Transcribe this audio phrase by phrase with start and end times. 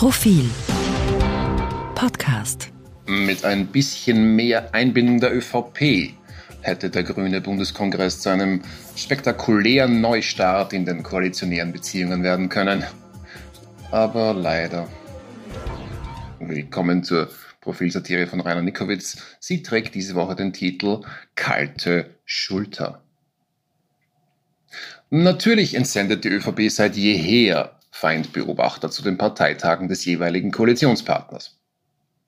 [0.00, 0.48] Profil
[1.94, 2.72] Podcast
[3.06, 6.14] Mit ein bisschen mehr Einbindung der ÖVP
[6.62, 8.62] hätte der Grüne Bundeskongress zu einem
[8.96, 12.82] spektakulären Neustart in den koalitionären Beziehungen werden können.
[13.90, 14.88] Aber leider.
[16.38, 17.28] Willkommen zur
[17.60, 19.18] Profilsatire von Rainer Nikowitz.
[19.38, 21.02] Sie trägt diese Woche den Titel
[21.34, 23.02] Kalte Schulter.
[25.10, 31.58] Natürlich entsendet die ÖVP seit jeher Feindbeobachter zu den Parteitagen des jeweiligen Koalitionspartners.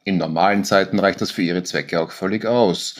[0.05, 2.97] In normalen Zeiten reicht das für ihre Zwecke auch völlig aus.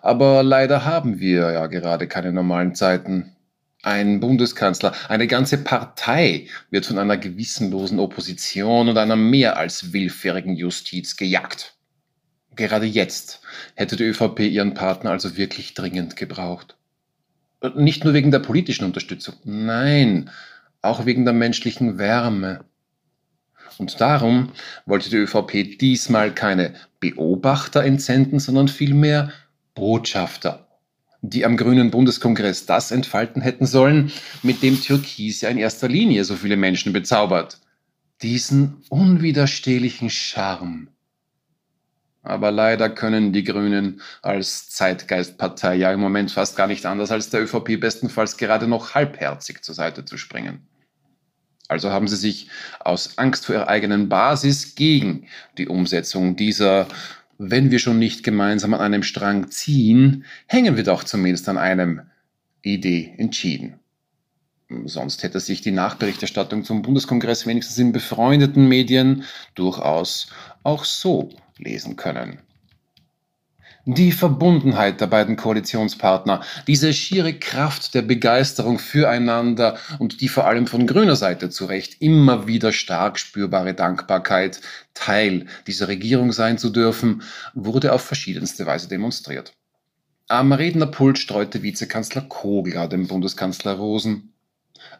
[0.00, 3.36] Aber leider haben wir ja gerade keine normalen Zeiten.
[3.82, 10.56] Ein Bundeskanzler, eine ganze Partei wird von einer gewissenlosen Opposition und einer mehr als willfährigen
[10.56, 11.74] Justiz gejagt.
[12.56, 13.42] Gerade jetzt
[13.74, 16.76] hätte die ÖVP ihren Partner also wirklich dringend gebraucht.
[17.74, 20.30] Nicht nur wegen der politischen Unterstützung, nein,
[20.86, 22.64] auch wegen der menschlichen Wärme.
[23.78, 24.52] Und darum
[24.86, 29.32] wollte die ÖVP diesmal keine Beobachter entsenden, sondern vielmehr
[29.74, 30.66] Botschafter,
[31.20, 34.10] die am Grünen Bundeskongress das entfalten hätten sollen,
[34.42, 37.60] mit dem Türkis ja in erster Linie so viele Menschen bezaubert.
[38.22, 40.88] Diesen unwiderstehlichen Charme.
[42.22, 47.30] Aber leider können die Grünen als Zeitgeistpartei ja im Moment fast gar nicht anders als
[47.30, 50.66] der ÖVP bestenfalls gerade noch halbherzig zur Seite zu springen.
[51.68, 52.48] Also haben sie sich
[52.80, 55.26] aus Angst vor ihrer eigenen Basis gegen
[55.58, 56.86] die Umsetzung dieser,
[57.38, 62.02] wenn wir schon nicht gemeinsam an einem Strang ziehen, hängen wir doch zumindest an einem
[62.62, 63.80] Idee entschieden.
[64.84, 70.32] Sonst hätte sich die Nachberichterstattung zum Bundeskongress wenigstens in befreundeten Medien durchaus
[70.64, 72.40] auch so lesen können.
[73.88, 80.66] Die Verbundenheit der beiden Koalitionspartner, diese schiere Kraft der Begeisterung füreinander und die vor allem
[80.66, 84.60] von grüner Seite zu Recht immer wieder stark spürbare Dankbarkeit,
[84.92, 87.22] Teil dieser Regierung sein zu dürfen,
[87.54, 89.54] wurde auf verschiedenste Weise demonstriert.
[90.26, 94.32] Am Rednerpult streute Vizekanzler Kogler dem Bundeskanzler Rosen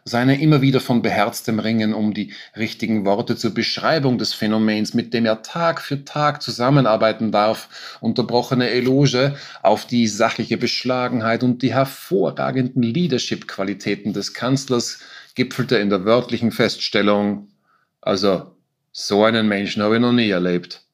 [0.05, 5.13] seine immer wieder von beherztem Ringen um die richtigen Worte zur Beschreibung des Phänomens, mit
[5.13, 11.73] dem er Tag für Tag zusammenarbeiten darf, unterbrochene Eloge auf die sachliche Beschlagenheit und die
[11.73, 14.99] hervorragenden Leadership-Qualitäten des Kanzlers
[15.35, 17.49] gipfelte in der wörtlichen Feststellung,
[18.01, 18.55] also
[18.91, 20.86] so einen Menschen habe ich noch nie erlebt.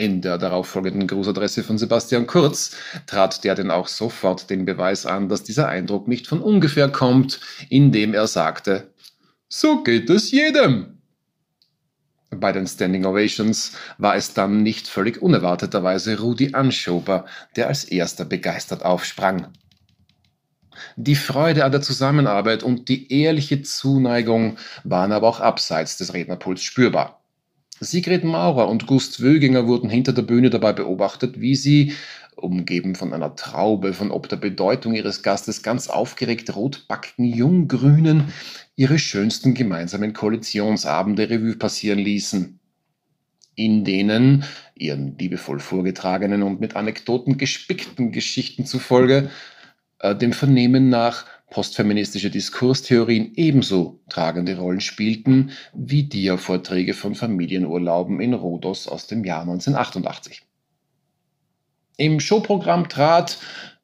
[0.00, 2.74] In der darauffolgenden Grußadresse von Sebastian Kurz
[3.06, 7.38] trat der denn auch sofort den Beweis an, dass dieser Eindruck nicht von ungefähr kommt,
[7.68, 8.94] indem er sagte,
[9.46, 11.02] so geht es jedem.
[12.30, 18.24] Bei den Standing Ovations war es dann nicht völlig unerwarteterweise Rudi Anschober, der als erster
[18.24, 19.48] begeistert aufsprang.
[20.96, 26.62] Die Freude an der Zusammenarbeit und die ehrliche Zuneigung waren aber auch abseits des Rednerpuls
[26.62, 27.19] spürbar.
[27.80, 31.94] Sigrid Maurer und Gust Wöginger wurden hinter der Bühne dabei beobachtet, wie sie,
[32.36, 38.32] umgeben von einer Traube von ob der Bedeutung ihres Gastes ganz aufgeregt rotbackten Junggrünen,
[38.76, 42.60] ihre schönsten gemeinsamen Koalitionsabende Revue passieren ließen.
[43.54, 49.30] In denen, ihren liebevoll vorgetragenen und mit Anekdoten gespickten Geschichten zufolge,
[49.98, 58.34] äh, dem Vernehmen nach postfeministische Diskurstheorien ebenso tragende Rollen spielten wie Dia-Vorträge von Familienurlauben in
[58.34, 60.42] Rhodos aus dem Jahr 1988.
[61.96, 63.38] Im Showprogramm trat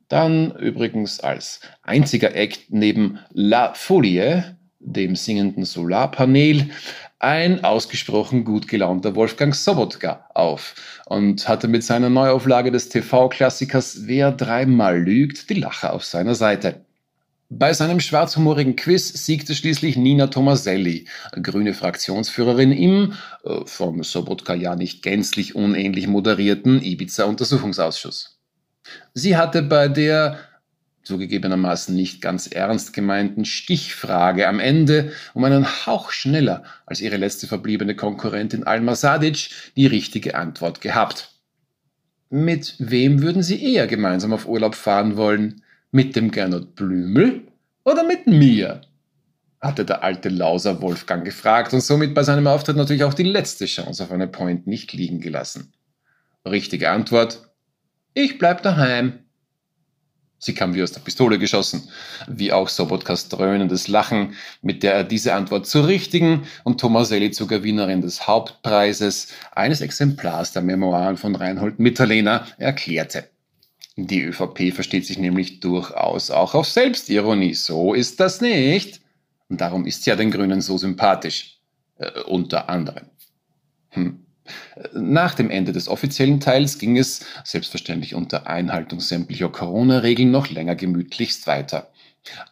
[0.08, 6.70] dann übrigens als einziger Act neben La Folie, dem singenden Solarpanel,
[7.18, 10.74] ein ausgesprochen gut gelaunter Wolfgang Sobotka auf
[11.06, 16.85] und hatte mit seiner Neuauflage des TV-Klassikers Wer dreimal lügt die Lacher auf seiner Seite.
[17.48, 21.06] Bei seinem schwarzhumorigen Quiz siegte schließlich Nina Tomaselli,
[21.40, 23.12] grüne Fraktionsführerin im,
[23.44, 28.40] äh, vom Sobotka ja nicht gänzlich unähnlich moderierten Ibiza-Untersuchungsausschuss.
[29.14, 30.40] Sie hatte bei der
[31.04, 37.46] zugegebenermaßen nicht ganz ernst gemeinten Stichfrage am Ende um einen Hauch schneller als ihre letzte
[37.46, 41.30] verbliebene Konkurrentin Alma Sadic die richtige Antwort gehabt.
[42.28, 45.62] Mit wem würden Sie eher gemeinsam auf Urlaub fahren wollen?
[45.96, 47.48] Mit dem Gernot Blümel
[47.82, 48.82] oder mit mir?
[49.62, 53.64] hatte der alte Lauser Wolfgang gefragt und somit bei seinem Auftritt natürlich auch die letzte
[53.64, 55.72] Chance auf eine Point nicht liegen gelassen.
[56.44, 57.48] Richtige Antwort:
[58.12, 59.20] Ich bleib daheim.
[60.36, 61.88] Sie kam wie aus der Pistole geschossen,
[62.28, 67.48] wie auch Sobotkas dröhnendes Lachen, mit der er diese Antwort zur richtigen und Tomaselli zur
[67.48, 73.30] Gewinnerin des Hauptpreises eines Exemplars der Memoiren von Reinhold Mitterlehner erklärte.
[73.96, 77.54] Die ÖVP versteht sich nämlich durchaus auch auf Selbstironie.
[77.54, 79.00] So ist das nicht.
[79.48, 81.56] Und darum ist sie ja den Grünen so sympathisch.
[81.98, 83.06] Äh, unter anderem.
[83.90, 84.26] Hm.
[84.92, 90.76] Nach dem Ende des offiziellen Teils ging es, selbstverständlich unter Einhaltung sämtlicher Corona-Regeln, noch länger
[90.76, 91.90] gemütlichst weiter.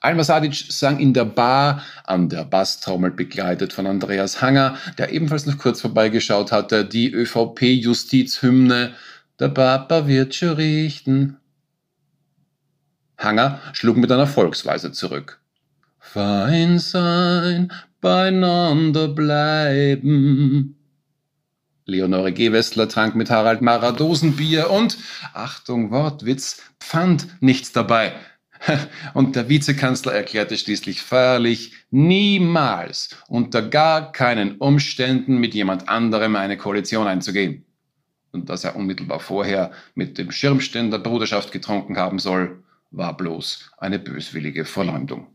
[0.00, 5.46] Alma Sadic sang in der Bar, an der Basstrommel begleitet von Andreas Hanger, der ebenfalls
[5.46, 8.94] noch kurz vorbeigeschaut hatte, die ÖVP-Justizhymne
[9.40, 11.38] Der Papa wird schon richten.
[13.18, 15.40] Hanger schlug mit einer Volksweise zurück.
[15.98, 20.76] Fein sein, beieinander bleiben.
[21.86, 24.96] Leonore Gewessler trank mit Harald Mara Dosenbier und,
[25.32, 28.12] Achtung, Wortwitz, fand nichts dabei.
[29.14, 36.56] Und der Vizekanzler erklärte schließlich feierlich, niemals unter gar keinen Umständen mit jemand anderem eine
[36.56, 37.66] Koalition einzugehen.
[38.34, 44.00] Und dass er unmittelbar vorher mit dem Schirmständer Bruderschaft getrunken haben soll, war bloß eine
[44.00, 45.28] böswillige Verleumdung.